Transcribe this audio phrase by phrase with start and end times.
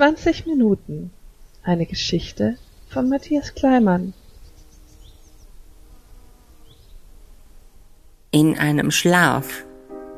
[0.00, 1.10] 20 Minuten.
[1.62, 2.56] Eine Geschichte
[2.88, 4.14] von Matthias Kleimann.
[8.30, 9.66] In einem Schlaf,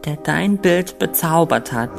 [0.05, 1.91] der dein Bild bezaubert hat.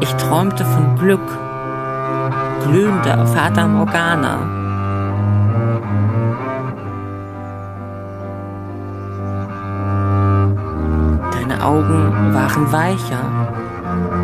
[0.00, 1.20] Ich träumte von Glück,
[2.64, 4.57] glühender Fata Morgana
[11.68, 13.52] Augen waren weicher,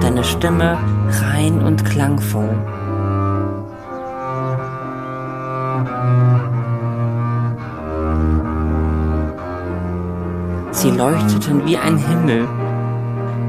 [0.01, 0.79] deine Stimme
[1.21, 2.57] rein und klangvoll.
[10.71, 12.49] Sie leuchteten wie ein Himmel,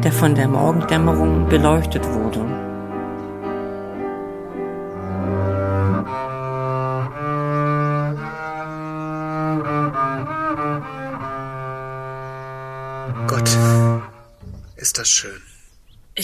[0.04, 2.42] der von der Morgendämmerung beleuchtet wurde.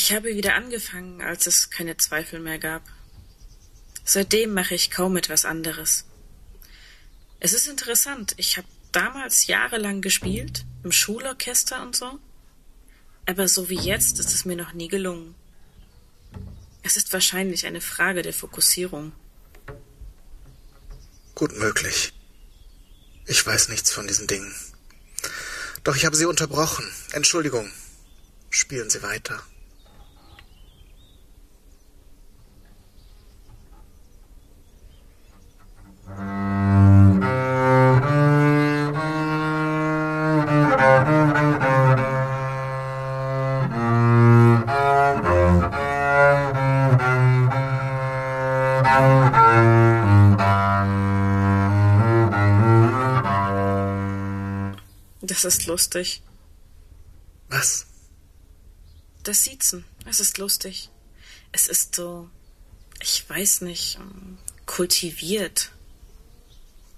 [0.04, 2.82] Ich habe wieder angefangen, als es keine Zweifel mehr gab.
[4.04, 6.06] Seitdem mache ich kaum etwas anderes.
[7.40, 12.18] Es ist interessant, ich habe damals jahrelang gespielt, im Schulorchester und so,
[13.28, 15.36] aber so wie jetzt ist es mir noch nie gelungen.
[16.82, 19.12] Es ist wahrscheinlich eine Frage der Fokussierung.
[21.36, 22.12] Gut möglich.
[23.28, 24.52] Ich weiß nichts von diesen Dingen.
[25.84, 26.92] Doch ich habe Sie unterbrochen.
[27.12, 27.72] Entschuldigung.
[28.50, 29.44] Spielen Sie weiter.
[55.58, 56.22] Ist lustig.
[57.50, 57.86] Was?
[59.24, 59.86] Das Siezen.
[60.06, 60.90] Es ist lustig.
[61.52, 62.30] Es ist so,
[63.02, 64.00] ich weiß nicht,
[64.66, 65.72] kultiviert.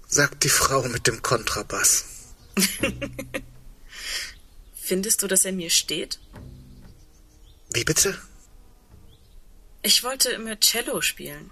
[0.06, 2.04] Sagt die Frau mit dem Kontrabass.
[4.74, 6.20] Findest du, dass er mir steht?
[7.72, 8.16] Wie bitte?
[9.82, 11.50] Ich wollte immer Cello spielen.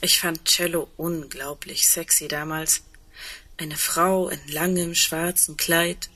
[0.00, 2.82] Ich fand Cello unglaublich sexy damals.
[3.56, 6.10] Eine Frau in langem schwarzen Kleid,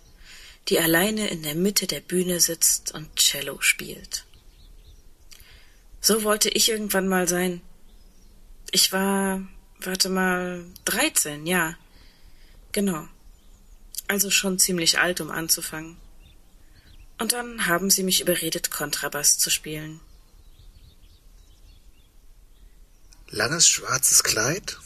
[0.69, 4.25] die alleine in der Mitte der Bühne sitzt und Cello spielt.
[6.00, 7.60] So wollte ich irgendwann mal sein.
[8.71, 9.47] Ich war,
[9.81, 11.77] warte mal, dreizehn, ja.
[12.72, 13.09] Genau.
[14.09, 15.97] Also schon ziemlich alt, um anzufangen.
[17.19, 20.00] Und dann haben sie mich überredet, Kontrabass zu spielen.
[23.31, 24.78] Langes schwarzes Kleid?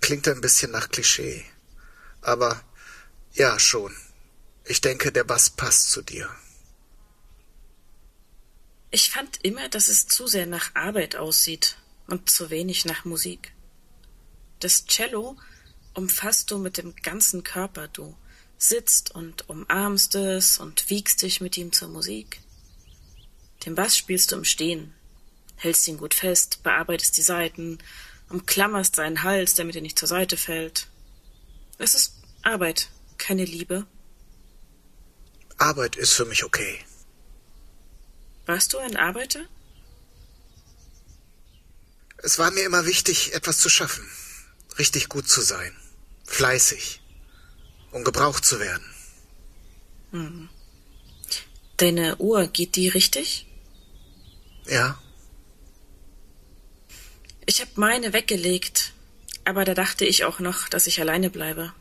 [0.00, 1.44] Klingt ein bisschen nach Klischee.
[2.20, 2.62] Aber
[3.32, 3.94] ja, schon.
[4.64, 6.28] Ich denke, der Bass passt zu dir.
[8.90, 11.76] Ich fand immer, dass es zu sehr nach Arbeit aussieht
[12.06, 13.52] und zu wenig nach Musik.
[14.60, 15.36] Das Cello
[15.94, 18.16] umfasst du mit dem ganzen Körper, du
[18.56, 22.40] sitzt und umarmst es und wiegst dich mit ihm zur Musik.
[23.64, 24.94] Den Bass spielst du im Stehen,
[25.56, 27.78] hältst ihn gut fest, bearbeitest die Saiten,
[28.28, 30.88] umklammerst seinen Hals, damit er nicht zur Seite fällt.
[31.78, 33.86] Es ist Arbeit, keine Liebe.
[35.56, 36.78] Arbeit ist für mich okay.
[38.46, 39.40] Warst du ein Arbeiter?
[42.18, 44.08] Es war mir immer wichtig, etwas zu schaffen,
[44.78, 45.74] richtig gut zu sein,
[46.26, 47.00] fleißig,
[47.92, 48.84] um gebraucht zu werden.
[50.10, 50.48] Hm.
[51.76, 53.46] Deine Uhr, geht die richtig?
[54.66, 54.98] Ja.
[57.48, 58.92] Ich hab meine weggelegt,
[59.46, 61.72] aber da dachte ich auch noch, dass ich alleine bleibe.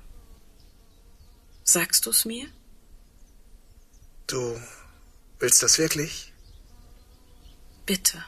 [1.66, 2.48] Sagst du's mir?
[4.28, 4.62] Du
[5.40, 6.32] willst das wirklich?
[7.86, 8.24] Bitte.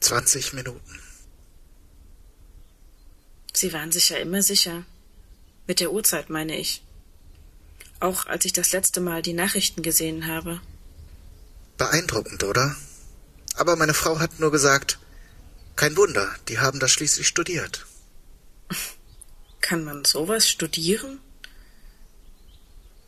[0.00, 1.00] Zwanzig Minuten.
[3.52, 4.84] Sie waren sich ja immer sicher.
[5.68, 6.82] Mit der Uhrzeit meine ich.
[8.00, 10.60] Auch als ich das letzte Mal die Nachrichten gesehen habe.
[11.76, 12.74] Beeindruckend, oder?
[13.54, 14.98] Aber meine Frau hat nur gesagt,
[15.76, 17.86] kein Wunder, die haben das schließlich studiert.
[19.60, 21.20] Kann man sowas studieren?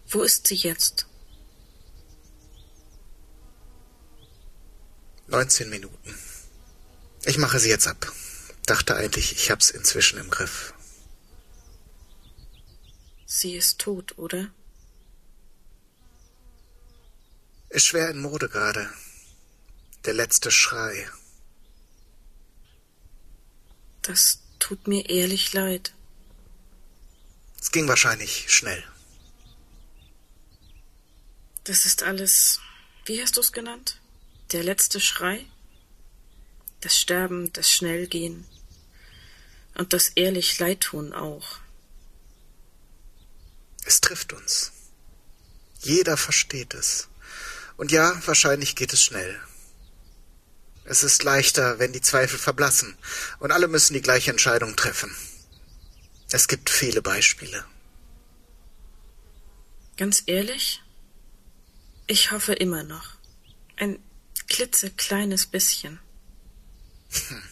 [0.09, 1.07] Wo ist sie jetzt?
[5.27, 6.15] Neunzehn Minuten.
[7.25, 8.13] Ich mache sie jetzt ab.
[8.67, 10.73] Dachte eigentlich, ich hab's inzwischen im Griff.
[13.27, 14.51] Sie ist tot, oder?
[17.69, 18.89] Ist schwer in Mode gerade.
[20.07, 21.11] Der letzte Schrei.
[24.03, 25.93] Das tut mir ehrlich leid.
[27.61, 28.85] Es ging wahrscheinlich schnell.
[31.65, 32.61] Das ist alles,
[33.07, 34.01] wie hast du es genannt?
[34.53, 35.45] Der letzte Schrei?
[36.83, 38.47] Das Sterben, das Schnellgehen
[39.75, 41.59] und das ehrlich Leidtun auch.
[43.85, 44.71] Es trifft uns.
[45.81, 47.09] Jeder versteht es.
[47.77, 49.41] Und ja, wahrscheinlich geht es schnell.
[50.89, 52.97] Es ist leichter, wenn die Zweifel verblassen
[53.41, 55.15] und alle müssen die gleiche Entscheidung treffen.
[56.31, 57.65] Es gibt viele Beispiele.
[59.97, 60.83] Ganz ehrlich?
[62.07, 63.17] Ich hoffe immer noch.
[63.77, 63.99] Ein
[64.49, 65.99] klitzekleines bisschen.
[67.11, 67.43] Hm.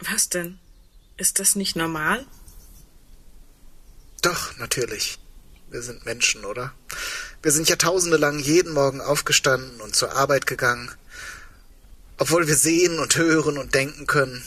[0.00, 0.58] Was denn?
[1.16, 2.26] Ist das nicht normal?
[4.20, 5.18] Doch, natürlich.
[5.70, 6.74] Wir sind Menschen, oder?
[7.40, 10.90] Wir sind Jahrtausende lang jeden Morgen aufgestanden und zur Arbeit gegangen.
[12.18, 14.42] Obwohl wir sehen und hören und denken können.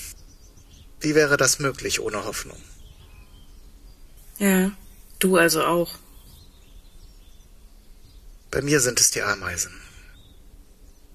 [1.00, 2.62] Wie wäre das möglich ohne Hoffnung?
[4.38, 4.72] Ja,
[5.20, 5.98] du also auch.
[8.52, 9.72] Bei mir sind es die Ameisen.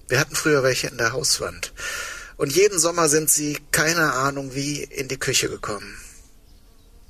[0.07, 1.73] Wir hatten früher welche in der Hauswand.
[2.37, 5.97] Und jeden Sommer sind sie, keine Ahnung wie, in die Küche gekommen.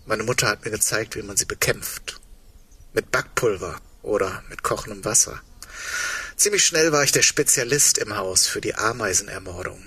[0.05, 2.19] Meine Mutter hat mir gezeigt, wie man sie bekämpft.
[2.93, 5.41] Mit Backpulver oder mit kochendem Wasser.
[6.35, 9.85] Ziemlich schnell war ich der Spezialist im Haus für die Ameisenermordung.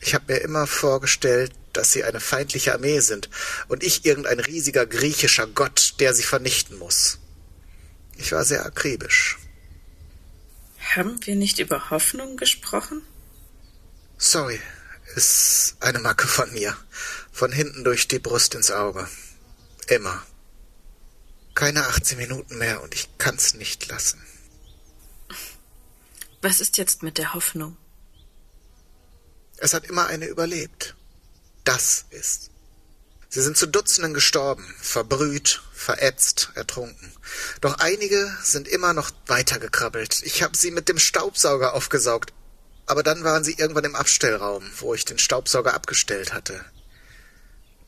[0.00, 3.28] Ich habe mir immer vorgestellt, dass sie eine feindliche Armee sind
[3.68, 7.18] und ich irgendein riesiger griechischer Gott, der sie vernichten muss.
[8.16, 9.38] Ich war sehr akribisch.
[10.96, 13.02] Haben wir nicht über Hoffnung gesprochen?
[14.16, 14.60] Sorry,
[15.14, 16.76] ist eine Macke von mir.
[17.30, 19.08] Von hinten durch die Brust ins Auge.
[19.86, 20.22] Immer.
[21.58, 24.24] Keine 18 Minuten mehr und ich kann's nicht lassen.
[26.40, 27.76] Was ist jetzt mit der Hoffnung?
[29.56, 30.94] Es hat immer eine überlebt.
[31.64, 32.50] Das ist.
[33.28, 37.12] Sie sind zu Dutzenden gestorben, verbrüht, verätzt, ertrunken.
[37.60, 40.22] Doch einige sind immer noch weitergekrabbelt.
[40.22, 42.32] Ich habe sie mit dem Staubsauger aufgesaugt.
[42.86, 46.64] Aber dann waren sie irgendwann im Abstellraum, wo ich den Staubsauger abgestellt hatte.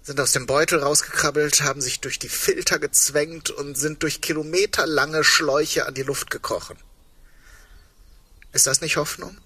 [0.02, 5.24] Sind aus dem Beutel rausgekrabbelt, haben sich durch die Filter gezwängt und sind durch kilometerlange
[5.24, 6.78] Schläuche an die Luft gekrochen.
[8.52, 9.36] Ist das nicht Hoffnung?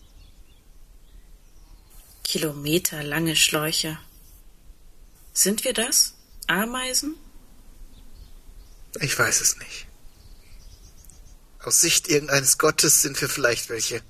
[2.23, 3.99] Kilometerlange Schläuche.
[5.33, 6.15] Sind wir das?
[6.47, 7.17] Ameisen?
[9.01, 9.87] Ich weiß es nicht.
[11.59, 14.03] Aus Sicht irgendeines Gottes sind wir vielleicht welche.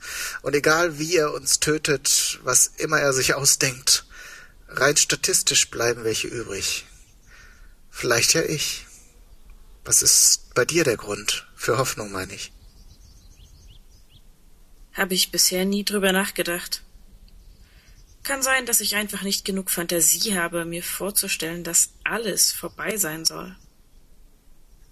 [0.43, 4.05] Und egal wie er uns tötet, was immer er sich ausdenkt,
[4.81, 6.85] rein statistisch bleiben welche übrig.
[7.91, 8.87] Vielleicht ja ich.
[9.85, 11.47] Was ist bei dir der Grund?
[11.55, 12.53] Für Hoffnung, meine ich.
[14.93, 16.83] Habe ich bisher nie drüber nachgedacht.
[18.23, 23.25] Kann sein, dass ich einfach nicht genug Fantasie habe, mir vorzustellen, dass alles vorbei sein
[23.25, 23.55] soll.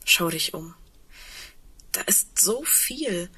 [0.05, 0.75] Schau dich um.
[1.93, 3.31] Da ist so viel.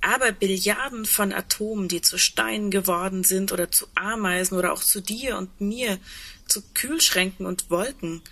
[0.00, 5.00] Aber Billiarden von Atomen, die zu Steinen geworden sind oder zu Ameisen oder auch zu
[5.00, 5.98] dir und mir,
[6.46, 8.22] zu Kühlschränken und Wolken.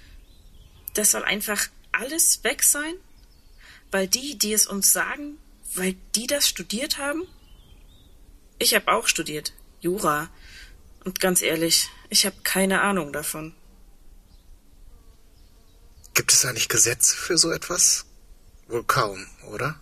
[0.94, 2.94] Das soll einfach alles weg sein?
[3.90, 5.38] Weil die, die es uns sagen,
[5.74, 7.26] weil die das studiert haben?
[8.58, 10.30] Ich habe auch studiert, Jura.
[11.04, 13.54] Und ganz ehrlich, ich habe keine Ahnung davon.
[16.14, 18.04] Gibt es eigentlich Gesetze für so etwas?
[18.66, 19.78] Wohl kaum, oder?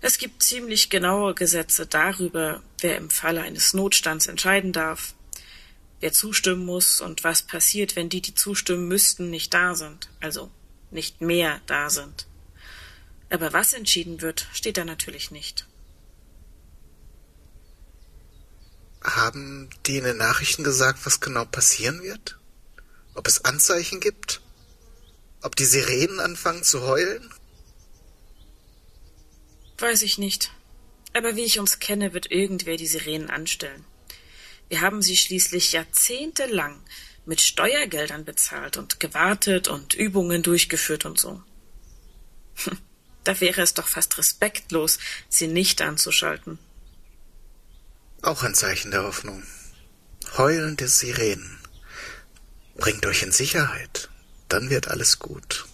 [0.00, 5.14] Es gibt ziemlich genaue Gesetze darüber, wer im Falle eines Notstands entscheiden darf,
[6.00, 10.50] wer zustimmen muss und was passiert, wenn die, die zustimmen müssten, nicht da sind, also
[10.90, 12.26] nicht mehr da sind.
[13.30, 15.66] Aber was entschieden wird, steht da natürlich nicht.
[19.02, 22.38] Haben die in den Nachrichten gesagt, was genau passieren wird?
[23.14, 24.40] Ob es Anzeichen gibt?
[25.42, 27.32] Ob die Sirenen anfangen zu heulen?
[29.78, 30.50] Weiß ich nicht.
[31.14, 33.84] Aber wie ich uns kenne, wird irgendwer die Sirenen anstellen.
[34.68, 36.82] Wir haben sie schließlich jahrzehntelang
[37.24, 41.42] mit Steuergeldern bezahlt und gewartet und Übungen durchgeführt und so.
[43.24, 46.58] Da wäre es doch fast respektlos, sie nicht anzuschalten.
[48.22, 49.42] Auch ein Zeichen der Hoffnung.
[50.38, 51.58] Heulende Sirenen.
[52.76, 54.08] Bringt euch in Sicherheit.
[54.48, 55.66] Dann wird alles gut.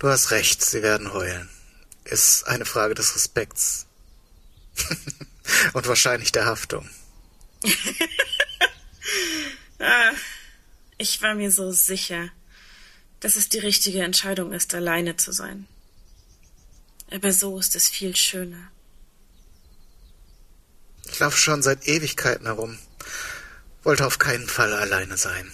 [0.00, 1.48] Du hast recht, sie werden heulen.
[2.04, 3.86] Ist eine Frage des Respekts.
[5.72, 6.88] Und wahrscheinlich der Haftung.
[9.78, 10.12] ah,
[10.98, 12.30] ich war mir so sicher,
[13.20, 15.66] dass es die richtige Entscheidung ist, alleine zu sein.
[17.10, 18.70] Aber so ist es viel schöner.
[21.06, 22.78] Ich laufe schon seit Ewigkeiten herum.
[23.82, 25.52] Wollte auf keinen Fall alleine sein.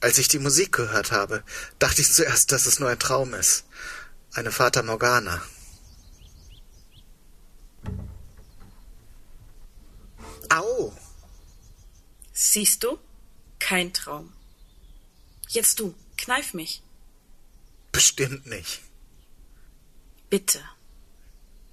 [0.00, 1.42] Als ich die Musik gehört habe,
[1.78, 3.64] dachte ich zuerst, dass es nur ein Traum ist.
[4.38, 5.42] Eine Fata Morgana.
[10.48, 10.92] Au!
[12.32, 13.00] Siehst du?
[13.58, 14.32] Kein Traum.
[15.48, 16.84] Jetzt du, kneif mich.
[17.90, 18.80] Bestimmt nicht.
[20.30, 20.60] Bitte.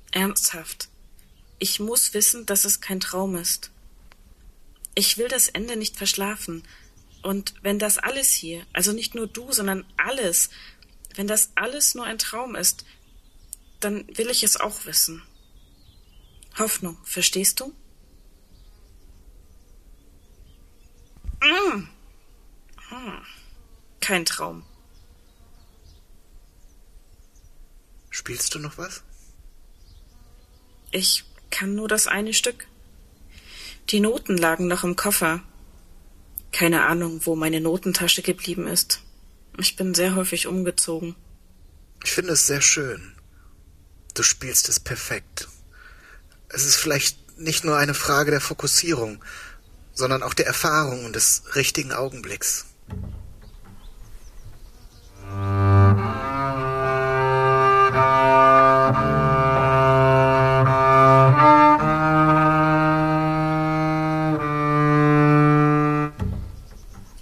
[0.09, 0.89] Ernsthaft.
[1.59, 3.69] Ich muss wissen, dass es kein Traum ist.
[4.95, 6.63] Ich will das Ende nicht verschlafen.
[7.21, 10.49] Und wenn das alles hier, also nicht nur du, sondern alles,
[11.15, 12.85] wenn das alles nur ein Traum ist,
[13.79, 15.21] dann will ich es auch wissen.
[16.57, 17.73] Hoffnung, verstehst du?
[21.41, 21.87] Mm.
[22.89, 23.25] Hm.
[23.99, 24.63] Kein Traum.
[28.09, 29.03] Spielst du noch was?
[30.91, 32.67] Ich kann nur das eine Stück.
[33.89, 35.43] Die Noten lagen noch im Koffer.
[36.51, 39.01] Keine Ahnung, wo meine Notentasche geblieben ist.
[39.57, 41.15] Ich bin sehr häufig umgezogen.
[42.03, 43.13] Ich finde es sehr schön.
[44.13, 45.47] Du spielst es perfekt.
[46.49, 49.23] Es ist vielleicht nicht nur eine Frage der Fokussierung,
[49.93, 52.65] sondern auch der Erfahrung und des richtigen Augenblicks.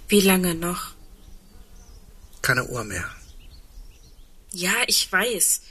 [0.08, 0.94] Wie lange noch?
[2.44, 3.10] Keine Uhr mehr.
[4.52, 5.62] Ja, ich weiß.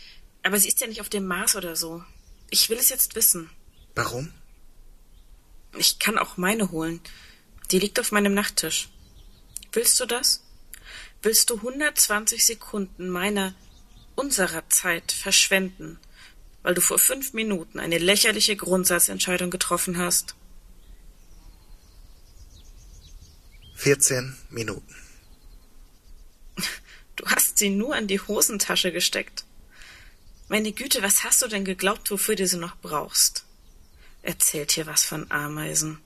[0.42, 2.04] Aber sie ist ja nicht auf dem Mars oder so.
[2.50, 3.52] Ich will es jetzt wissen.
[3.94, 4.34] Warum?
[5.78, 7.00] Ich kann auch meine holen.
[7.70, 8.90] Die liegt auf meinem Nachttisch.
[9.72, 10.42] Willst du das?
[11.22, 13.54] Willst du 120 Sekunden meiner,
[14.16, 16.00] unserer Zeit verschwenden,
[16.64, 20.34] weil du vor fünf Minuten eine lächerliche Grundsatzentscheidung getroffen hast?
[23.76, 25.03] 14 Minuten.
[27.16, 29.46] Du hast sie nur in die Hosentasche gesteckt.
[30.50, 33.46] Meine Güte, was hast du denn geglaubt, wofür du sie noch brauchst?
[34.22, 36.00] Erzählt hier was von Ameisen.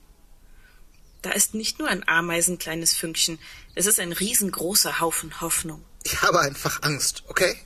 [1.22, 3.38] Da ist nicht nur ein ameisenkleines Fünkchen,
[3.74, 5.84] es ist ein riesengroßer Haufen Hoffnung.
[6.04, 7.56] Ich habe einfach Angst, okay?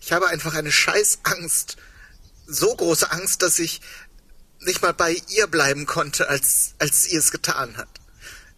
[0.00, 1.76] Ich habe einfach eine Scheißangst.
[2.46, 3.80] So große Angst, dass ich
[4.60, 7.88] nicht mal bei ihr bleiben konnte, als, als sie es getan hat.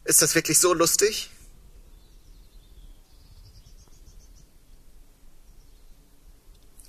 [0.05, 1.31] Ist das wirklich so lustig?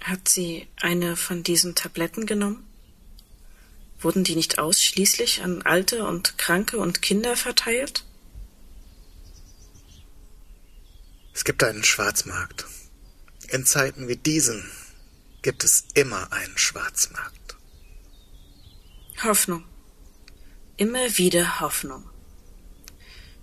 [0.06, 2.64] Hat sie eine von diesen Tabletten genommen?
[4.00, 8.06] Wurden die nicht ausschließlich an Alte und Kranke und Kinder verteilt?
[11.34, 12.68] Es gibt einen Schwarzmarkt.
[13.48, 14.70] In Zeiten wie diesen
[15.42, 17.56] gibt es immer einen Schwarzmarkt.
[19.24, 19.66] Hoffnung.
[20.78, 22.08] Immer wieder Hoffnung.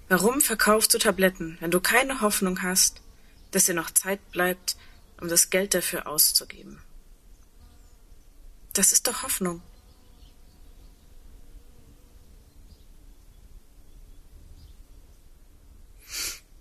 [0.08, 3.00] Warum verkaufst du Tabletten, wenn du keine Hoffnung hast,
[3.50, 4.76] dass dir noch Zeit bleibt,
[5.22, 6.82] um das Geld dafür auszugeben?
[8.72, 9.62] Das ist doch Hoffnung.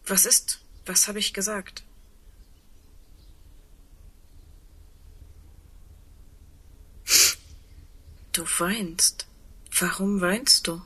[0.05, 0.59] Was ist?
[0.85, 1.83] Was habe ich gesagt?
[8.31, 9.25] Du weinst.
[9.79, 10.81] Warum weinst du?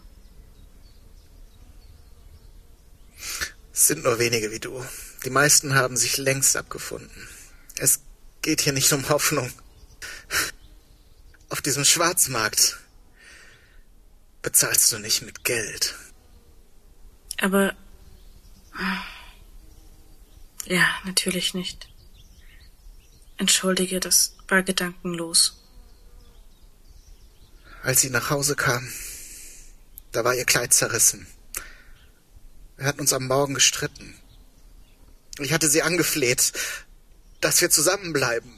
[3.73, 4.85] Es sind nur wenige wie du.
[5.25, 7.34] Die meisten haben sich längst abgefunden.
[7.77, 7.99] Es
[8.41, 9.51] geht hier nicht um Hoffnung.
[11.49, 12.77] Auf diesem Schwarzmarkt
[14.41, 15.95] bezahlst du nicht mit Geld.
[17.41, 17.75] Aber.
[20.65, 21.89] Ja, natürlich nicht.
[23.37, 25.61] Entschuldige, das war gedankenlos.
[27.83, 28.91] Als sie nach Hause kam,
[30.11, 31.27] da war ihr Kleid zerrissen.
[32.77, 34.19] Wir hatten uns am Morgen gestritten.
[35.39, 36.53] Ich hatte sie angefleht,
[37.41, 38.51] dass wir zusammenbleiben.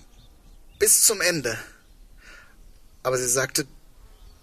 [0.79, 1.57] Bis zum Ende.
[3.03, 3.65] Aber sie sagte,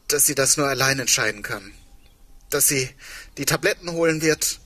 [0.09, 1.73] dass sie das nur allein entscheiden kann.
[2.51, 2.89] Dass sie
[3.39, 4.61] die Tabletten holen wird.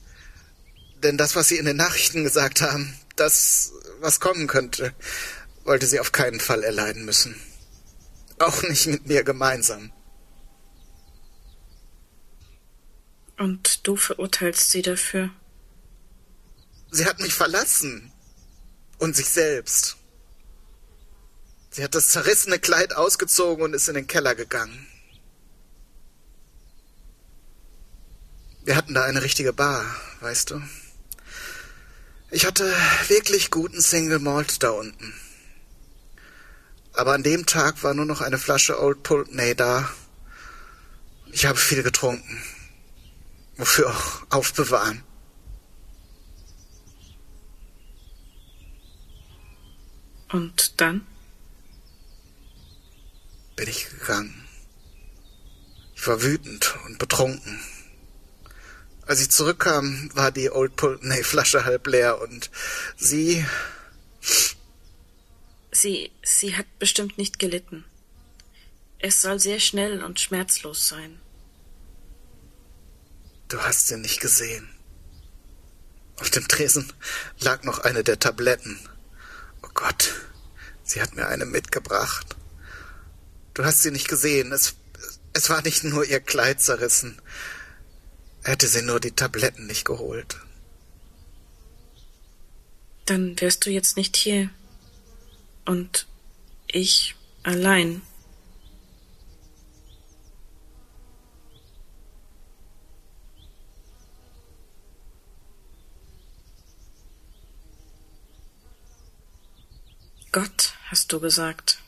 [1.03, 4.93] Denn das, was sie in den Nachrichten gesagt haben, das, was kommen könnte,
[5.63, 7.39] wollte sie auf keinen Fall erleiden müssen.
[8.39, 9.91] Auch nicht mit mir gemeinsam.
[13.37, 15.29] Und du verurteilst sie dafür?
[16.91, 18.11] Sie hat mich verlassen.
[18.99, 19.97] Und sich selbst.
[21.71, 24.87] Sie hat das zerrissene Kleid ausgezogen und ist in den Keller gegangen.
[28.63, 29.83] Wir hatten da eine richtige Bar,
[30.19, 30.61] weißt du.
[32.31, 32.71] Ich hatte
[33.07, 35.13] wirklich guten Single Malt da unten.
[36.93, 39.89] Aber an dem Tag war nur noch eine Flasche Old Pulteney da.
[41.31, 42.43] Ich habe viel getrunken.
[43.57, 45.03] Wofür auch aufbewahren.
[50.31, 51.05] Und dann?
[53.55, 54.47] Bin ich gegangen.
[55.95, 57.59] Ich war wütend und betrunken.
[59.05, 62.51] Als ich zurückkam, war die Old Pulteney Flasche halb leer und
[62.95, 63.43] sie.
[65.71, 67.85] Sie, sie hat bestimmt nicht gelitten.
[68.99, 71.19] Es soll sehr schnell und schmerzlos sein.
[73.47, 74.69] Du hast sie nicht gesehen.
[76.17, 76.91] Auf dem Tresen
[77.39, 78.79] lag noch eine der Tabletten.
[79.79, 80.13] Gott,
[80.83, 82.35] sie hat mir eine mitgebracht.
[83.53, 84.51] Du hast sie nicht gesehen.
[84.51, 84.75] Es,
[85.31, 87.21] es war nicht nur ihr Kleid zerrissen.
[88.43, 90.35] Hätte sie nur die Tabletten nicht geholt.
[93.05, 94.49] Dann wärst du jetzt nicht hier.
[95.63, 96.07] Und
[96.67, 98.01] ich allein.
[110.31, 111.79] Gott, hast du gesagt.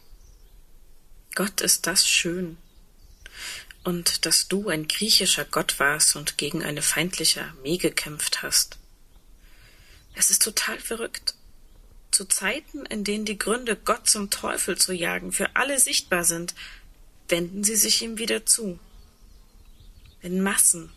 [1.35, 2.57] Gott ist das schön.
[3.83, 8.79] Und dass du ein griechischer Gott warst und gegen eine feindliche Armee gekämpft hast.
[10.15, 11.35] Es ist total verrückt.
[12.09, 16.55] Zu Zeiten, in denen die Gründe, Gott zum Teufel zu jagen, für alle sichtbar sind,
[17.29, 18.79] wenden sie sich ihm wieder zu.
[20.21, 20.91] In Massen.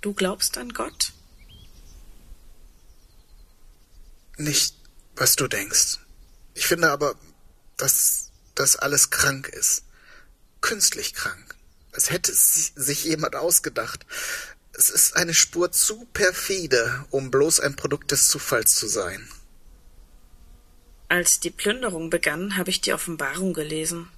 [0.00, 1.12] Du glaubst an Gott?
[4.36, 4.74] Nicht,
[5.16, 5.98] was du denkst.
[6.54, 7.16] Ich finde aber,
[7.76, 9.84] dass das alles krank ist.
[10.60, 11.56] Künstlich krank.
[11.92, 14.06] Als hätte es sich jemand ausgedacht.
[14.72, 19.28] Es ist eine Spur zu perfide, um bloß ein Produkt des Zufalls zu sein.
[21.08, 24.08] Als die Plünderung begann, habe ich die Offenbarung gelesen.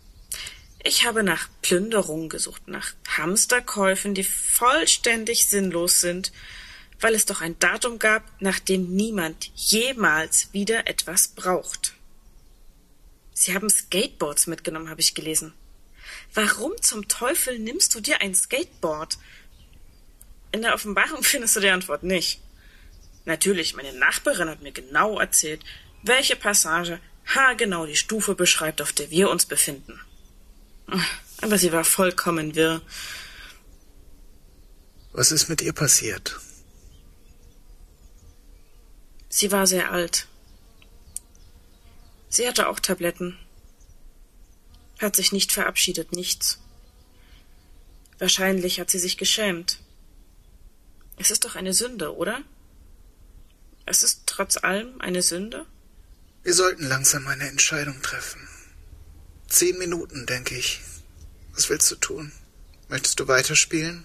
[0.82, 6.32] Ich habe nach Plünderung gesucht, nach Hamsterkäufen, die vollständig sinnlos sind,
[7.00, 11.94] weil es doch ein Datum gab, nach dem niemand jemals wieder etwas braucht.
[13.34, 15.52] Sie haben Skateboards mitgenommen, habe ich gelesen.
[16.32, 19.18] Warum zum Teufel nimmst du dir ein Skateboard?
[20.52, 22.40] In der Offenbarung findest du die Antwort nicht.
[23.24, 25.62] Natürlich, meine Nachbarin hat mir genau erzählt,
[26.02, 30.00] welche Passage haargenau die Stufe beschreibt, auf der wir uns befinden.
[31.42, 32.80] Aber sie war vollkommen wirr.
[35.12, 36.38] Was ist mit ihr passiert?
[39.36, 40.28] Sie war sehr alt.
[42.30, 43.38] Sie hatte auch Tabletten.
[44.98, 46.58] Hat sich nicht verabschiedet, nichts.
[48.18, 49.80] Wahrscheinlich hat sie sich geschämt.
[51.18, 52.40] Es ist doch eine Sünde, oder?
[53.84, 55.66] Es ist trotz allem eine Sünde?
[56.42, 58.48] Wir sollten langsam eine Entscheidung treffen.
[59.48, 60.80] Zehn Minuten, denke ich.
[61.52, 62.32] Was willst du tun?
[62.88, 64.02] Möchtest du weiterspielen?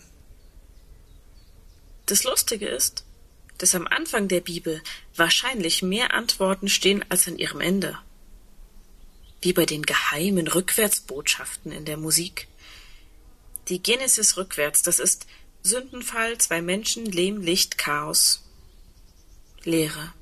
[2.07, 3.05] Das Lustige ist,
[3.61, 4.81] dass am Anfang der Bibel
[5.15, 7.95] wahrscheinlich mehr Antworten stehen als an ihrem Ende.
[9.41, 12.47] Wie bei den geheimen Rückwärtsbotschaften in der Musik.
[13.67, 15.27] Die Genesis rückwärts, das ist
[15.61, 18.43] Sündenfall, zwei Menschen, Lehm, Licht, Chaos.
[19.63, 20.13] Lehre.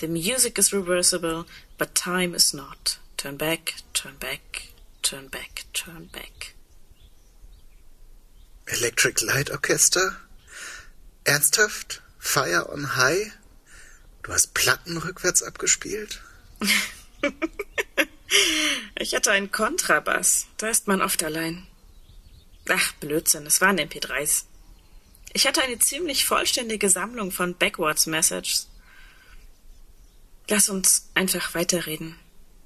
[0.00, 1.44] The music is reversible,
[1.76, 2.98] but time is not.
[3.18, 4.68] Turn back, turn back,
[5.02, 6.54] turn back, turn back.
[8.66, 10.16] Electric Light Orchester?
[11.24, 12.02] Ernsthaft?
[12.18, 13.32] Fire on High?
[14.22, 16.22] Du hast Platten rückwärts abgespielt?
[18.98, 20.46] ich hatte einen Kontrabass.
[20.56, 21.66] Da ist man oft allein.
[22.68, 24.44] Ach, Blödsinn, es waren MP3s.
[25.32, 28.68] Ich hatte eine ziemlich vollständige Sammlung von Backwards Messages.
[30.48, 32.18] Lass uns einfach weiterreden.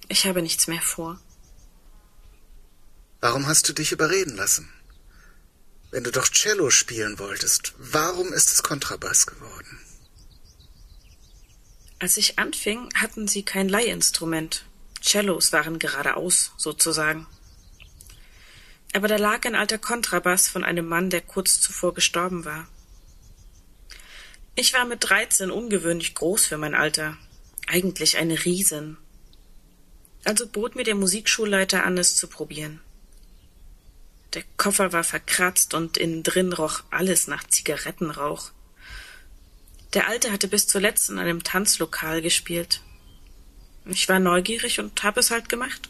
[0.09, 1.21] Ich habe nichts mehr vor.
[3.21, 4.73] Warum hast du dich überreden lassen?
[5.97, 9.81] Wenn du doch Cello spielen wolltest, warum ist es Kontrabass geworden?
[11.99, 14.67] Als ich anfing, hatten sie kein Leihinstrument.
[15.03, 17.27] Cellos waren geradeaus, sozusagen.
[18.93, 22.69] Aber da lag ein alter Kontrabass von einem Mann, der kurz zuvor gestorben war.
[24.55, 27.17] Ich war mit dreizehn ungewöhnlich groß für mein Alter,
[27.69, 28.99] eigentlich eine Riesin.
[30.25, 32.83] Also bot mir der Musikschulleiter an, es zu probieren.
[34.35, 38.51] Der Koffer war verkratzt und innen drin roch alles nach Zigarettenrauch.
[39.95, 42.83] Der Alte hatte bis zuletzt in einem Tanzlokal gespielt.
[43.87, 45.89] Ich war neugierig und hab es halt gemacht.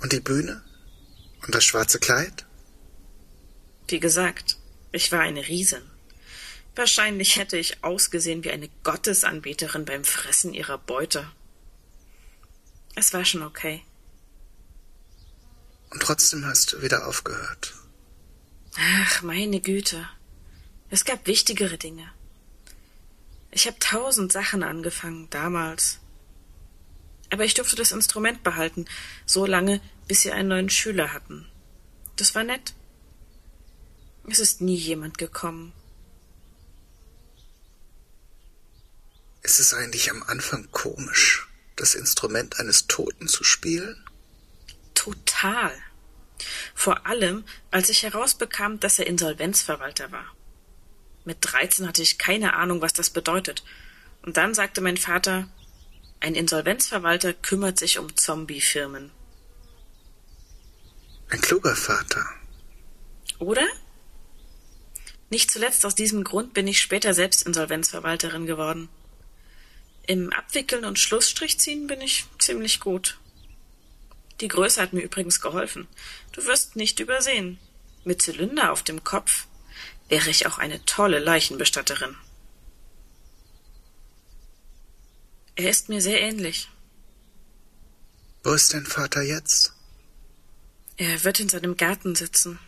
[0.00, 0.62] Und die Bühne?
[1.42, 2.46] Und das schwarze Kleid?
[3.88, 4.56] Wie gesagt,
[4.92, 5.82] ich war eine Riesin.
[6.74, 11.30] Wahrscheinlich hätte ich ausgesehen wie eine Gottesanbeterin beim Fressen ihrer Beute.
[12.96, 13.82] Es war schon okay.
[15.94, 17.72] Und trotzdem hast du wieder aufgehört.
[18.76, 20.08] Ach, meine Güte.
[20.90, 22.12] Es gab wichtigere Dinge.
[23.52, 26.00] Ich habe tausend Sachen angefangen, damals.
[27.30, 28.86] Aber ich durfte das Instrument behalten,
[29.24, 31.46] so lange, bis sie einen neuen Schüler hatten.
[32.16, 32.74] Das war nett.
[34.28, 35.72] Es ist nie jemand gekommen.
[39.42, 44.03] Ist es eigentlich am Anfang komisch, das Instrument eines Toten zu spielen?
[45.04, 45.70] Total.
[46.74, 50.34] Vor allem, als ich herausbekam, dass er Insolvenzverwalter war.
[51.26, 53.64] Mit dreizehn hatte ich keine Ahnung, was das bedeutet.
[54.22, 55.46] Und dann sagte mein Vater,
[56.20, 59.10] ein Insolvenzverwalter kümmert sich um Zombie-Firmen.
[61.28, 62.26] Ein kluger Vater.
[63.38, 63.66] Oder?
[65.28, 68.88] Nicht zuletzt aus diesem Grund bin ich später selbst Insolvenzverwalterin geworden.
[70.06, 73.18] Im Abwickeln und Schlussstrich ziehen bin ich ziemlich gut.
[74.40, 75.86] Die Größe hat mir übrigens geholfen.
[76.32, 77.58] Du wirst nicht übersehen.
[78.04, 79.46] Mit Zylinder auf dem Kopf
[80.08, 82.16] wäre ich auch eine tolle Leichenbestatterin.
[85.56, 86.68] Er ist mir sehr ähnlich.
[88.42, 89.72] Wo ist dein Vater jetzt?
[90.96, 92.58] Er wird in seinem Garten sitzen.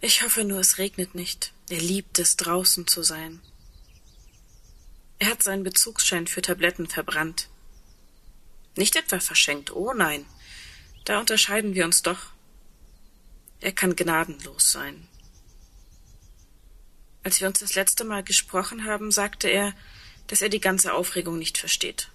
[0.00, 1.52] Ich hoffe nur, es regnet nicht.
[1.68, 3.40] Er liebt es, draußen zu sein.
[5.20, 7.48] Er hat seinen Bezugsschein für Tabletten verbrannt.
[8.76, 10.26] Nicht etwa verschenkt, oh nein.
[11.04, 12.30] Da unterscheiden wir uns doch.
[13.60, 15.08] Er kann gnadenlos sein.
[17.22, 19.74] Als wir uns das letzte Mal gesprochen haben, sagte er,
[20.26, 22.08] dass er die ganze Aufregung nicht versteht.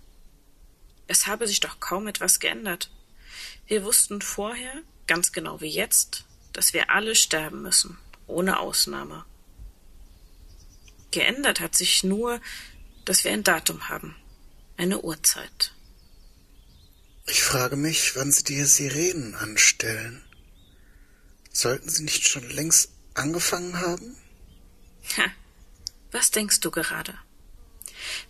[1.07, 2.91] Es habe sich doch kaum etwas geändert.
[3.67, 4.73] Wir wussten vorher,
[5.05, 9.25] ganz genau wie jetzt, dass wir alle sterben müssen, ohne Ausnahme.
[11.11, 12.41] Geändert hat sich nur,
[13.05, 14.15] dass wir ein Datum haben,
[14.75, 15.71] eine Uhrzeit.
[17.29, 20.23] Ich frage mich, wann Sie die Sirenen anstellen.
[21.51, 24.15] Sollten Sie nicht schon längst angefangen haben?
[25.17, 25.25] Ha,
[26.11, 27.13] was denkst du gerade?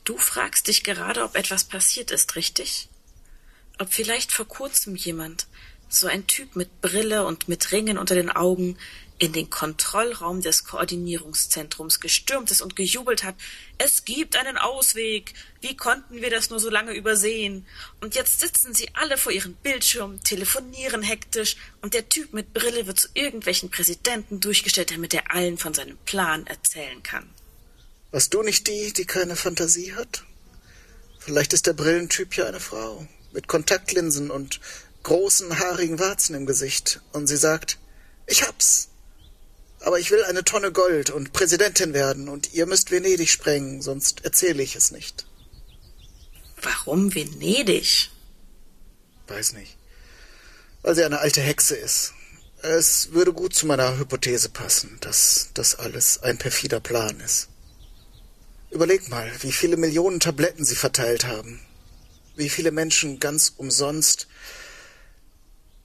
[0.03, 2.89] Du fragst dich gerade, ob etwas passiert ist, richtig?
[3.77, 5.47] Ob vielleicht vor kurzem jemand,
[5.89, 8.77] so ein Typ mit Brille und mit Ringen unter den Augen,
[9.19, 13.35] in den Kontrollraum des Koordinierungszentrums gestürmt ist und gejubelt hat,
[13.79, 15.33] es gibt einen Ausweg.
[15.61, 17.65] Wie konnten wir das nur so lange übersehen?
[17.99, 22.85] Und jetzt sitzen sie alle vor ihren Bildschirmen, telefonieren hektisch, und der Typ mit Brille
[22.85, 27.27] wird zu irgendwelchen Präsidenten durchgestellt, damit er allen von seinem Plan erzählen kann.
[28.11, 30.23] Warst du nicht die, die keine Fantasie hat?
[31.19, 34.61] Vielleicht ist der Brillentyp ja eine Frau, mit Kontaktlinsen und
[35.03, 37.79] großen haarigen Warzen im Gesicht, und sie sagt,
[38.27, 38.89] ich hab's.
[39.81, 44.25] Aber ich will eine Tonne Gold und Präsidentin werden, und ihr müsst Venedig sprengen, sonst
[44.25, 45.25] erzähle ich es nicht.
[46.61, 48.09] Warum Venedig?
[49.27, 49.77] Weiß nicht.
[50.81, 52.13] Weil sie eine alte Hexe ist.
[52.61, 57.49] Es würde gut zu meiner Hypothese passen, dass das alles ein perfider Plan ist.
[58.71, 61.61] Überleg mal, wie viele Millionen Tabletten sie verteilt haben.
[62.35, 64.27] Wie viele Menschen ganz umsonst.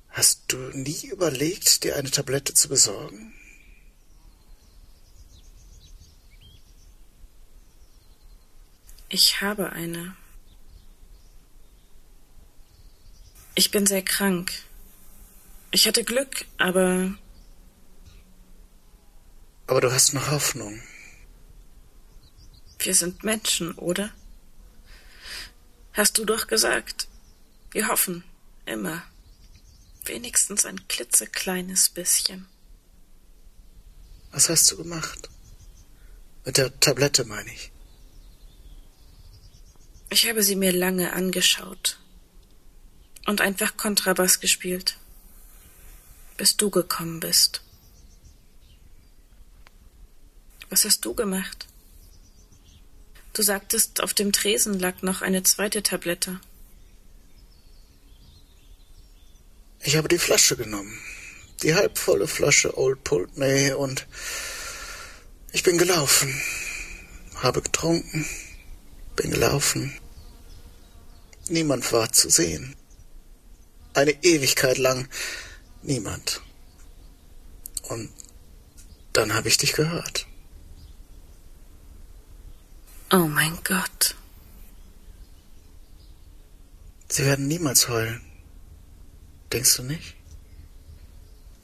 [0.09, 3.33] Hast du nie überlegt, dir eine Tablette zu besorgen?
[9.15, 10.17] Ich habe eine.
[13.55, 14.51] Ich bin sehr krank.
[15.71, 17.15] Ich hatte Glück, aber.
[19.67, 20.83] Aber du hast noch Hoffnung.
[22.79, 24.15] Wir sind Menschen, oder?
[25.93, 27.07] Hast du doch gesagt.
[27.71, 28.25] Wir hoffen
[28.65, 29.03] immer.
[30.07, 32.47] Wenigstens ein klitzekleines bisschen.
[34.31, 35.29] Was hast du gemacht?
[36.47, 37.72] Mit der Tablette, meine ich.
[40.13, 41.99] Ich habe sie mir lange angeschaut
[43.25, 44.99] und einfach Kontrabass gespielt,
[46.37, 47.63] bis du gekommen bist.
[50.69, 51.67] Was hast du gemacht?
[53.33, 56.41] Du sagtest, auf dem Tresen lag noch eine zweite Tablette.
[59.81, 61.01] Ich habe die Flasche genommen.
[61.63, 64.07] Die halbvolle Flasche Old Pulteney und
[65.53, 66.39] ich bin gelaufen.
[67.37, 68.27] Habe getrunken.
[69.17, 69.99] Bin gelaufen.
[71.49, 72.77] Niemand war zu sehen.
[73.95, 75.09] Eine Ewigkeit lang
[75.83, 76.41] niemand.
[77.83, 78.11] Und
[79.13, 80.27] dann habe ich dich gehört.
[83.11, 84.17] Oh mein Gott.
[87.09, 88.23] Sie werden niemals heulen.
[89.53, 90.17] Denkst du nicht?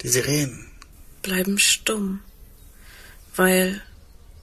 [0.03, 0.71] Die Sirenen.
[1.23, 2.21] Bleiben stumm.
[3.35, 3.83] Weil.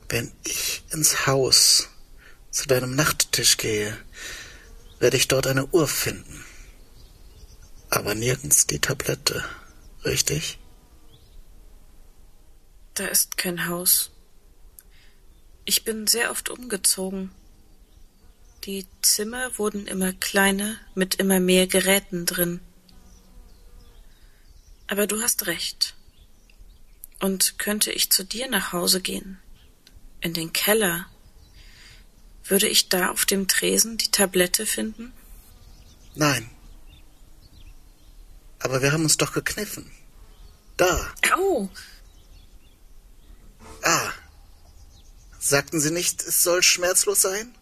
[0.10, 1.90] Wenn ich ins Haus
[2.50, 3.98] zu deinem Nachttisch gehe,
[5.00, 6.44] werde ich dort eine Uhr finden.
[7.90, 9.44] Aber nirgends die Tablette,
[10.04, 10.60] richtig?
[12.94, 14.12] Da ist kein Haus.
[15.66, 17.32] Ich bin sehr oft umgezogen.
[18.64, 22.60] Die Zimmer wurden immer kleiner, mit immer mehr Geräten drin.
[24.88, 25.96] Aber du hast recht.
[27.20, 29.40] Und könnte ich zu dir nach Hause gehen,
[30.22, 31.08] in den Keller,
[32.48, 35.14] würde ich da auf dem Tresen die Tablette finden?
[36.16, 36.50] Nein.
[38.60, 39.92] Aber wir haben uns doch gekniffen.
[40.78, 41.14] Da.
[41.34, 41.70] Au!
[43.84, 44.12] Ah.
[45.40, 47.54] Sagten Sie nicht, es soll schmerzlos sein?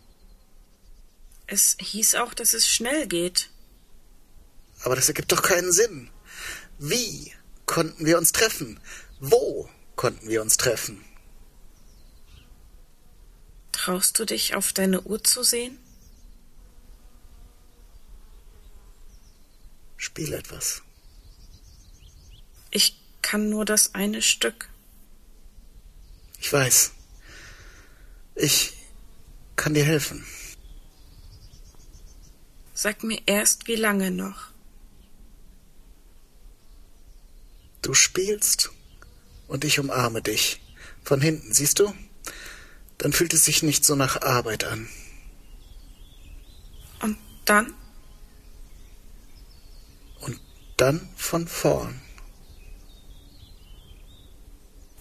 [1.47, 3.49] Es hieß auch, dass es schnell geht.
[4.83, 6.09] Aber das ergibt doch keinen Sinn.
[6.79, 7.33] Wie
[7.65, 8.79] konnten wir uns treffen?
[9.19, 11.03] Wo konnten wir uns treffen?
[13.73, 15.77] Traust du dich, auf deine Uhr zu sehen?
[19.97, 20.81] Spiel etwas.
[22.71, 24.69] Ich kann nur das eine Stück.
[26.39, 26.91] Ich weiß.
[28.36, 28.73] Ich
[29.55, 30.25] kann dir helfen.
[32.73, 34.51] Sag mir erst, wie lange noch.
[37.81, 38.71] Du spielst
[39.47, 40.62] und ich umarme dich.
[41.03, 41.93] Von hinten, siehst du?
[43.03, 44.87] Dann fühlt es sich nicht so nach Arbeit an.
[47.01, 47.73] Und dann?
[50.21, 50.39] Und
[50.77, 52.01] dann von vorn.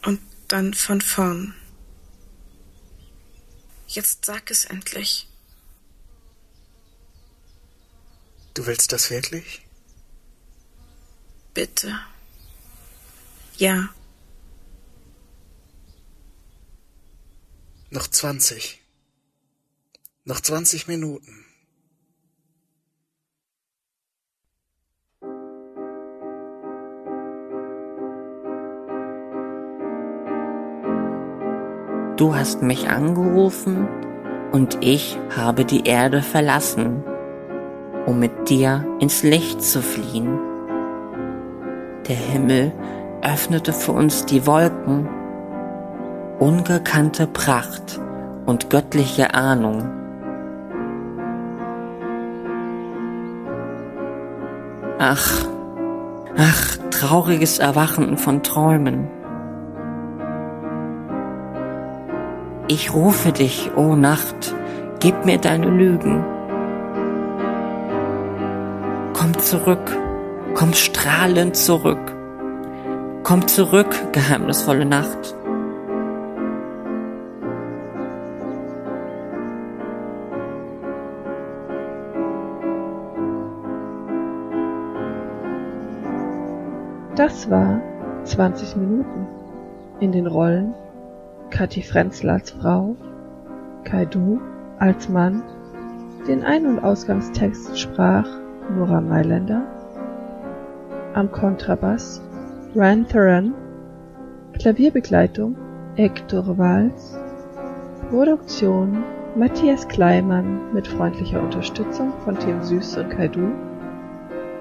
[0.04, 1.54] Und dann von vorn.
[3.86, 5.28] Jetzt sag es endlich.
[8.54, 9.62] Du willst das wirklich?
[11.54, 12.00] Bitte.
[13.58, 13.90] Ja.
[17.94, 18.80] Noch zwanzig.
[20.24, 21.44] Noch zwanzig Minuten.
[32.16, 33.86] Du hast mich angerufen
[34.52, 37.04] und ich habe die Erde verlassen,
[38.06, 40.38] um mit dir ins Licht zu fliehen.
[42.08, 42.72] Der Himmel
[43.20, 45.10] öffnete für uns die Wolken,
[46.42, 48.00] ungekannte Pracht
[48.46, 49.88] und göttliche Ahnung.
[54.98, 55.46] Ach,
[56.36, 59.06] ach, trauriges Erwachen von Träumen.
[62.66, 64.52] Ich rufe dich, o oh Nacht,
[64.98, 66.24] gib mir deine Lügen.
[69.12, 69.96] Komm zurück,
[70.54, 72.12] komm strahlend zurück.
[73.22, 75.36] Komm zurück, geheimnisvolle Nacht.
[87.16, 87.78] Das war
[88.24, 89.26] 20 Minuten.
[90.00, 90.72] In den Rollen
[91.50, 92.96] Kathi Frenzler als Frau,
[93.84, 94.40] Kai Du
[94.78, 95.42] als Mann,
[96.26, 98.26] den Ein- und Ausgangstext sprach
[98.74, 99.60] Nora Mailänder,
[101.12, 102.22] am Kontrabass
[102.74, 103.54] Ryan Theron,
[104.54, 105.54] Klavierbegleitung
[105.96, 107.18] Hector Valls,
[108.08, 109.04] Produktion
[109.36, 113.48] Matthias Kleimann mit freundlicher Unterstützung von Team Süß und Kaidu,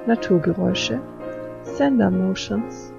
[0.06, 1.00] Naturgeräusche
[1.64, 2.92] Sender Motions.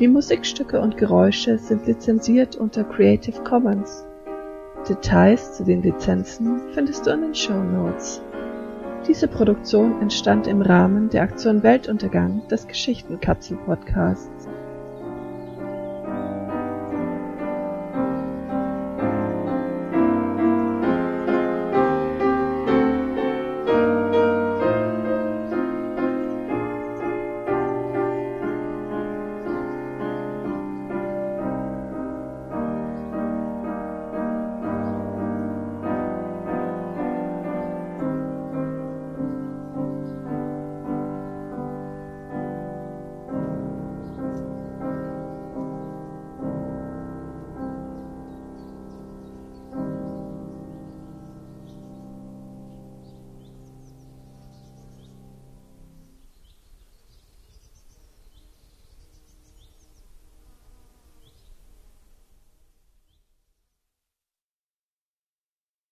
[0.00, 4.04] Die Musikstücke und Geräusche sind lizenziert unter Creative Commons.
[4.88, 8.20] Details zu den Lizenzen findest du in den Show Notes.
[9.06, 14.41] Diese Produktion entstand im Rahmen der Aktion Weltuntergang des Geschichtenkapsel Podcasts.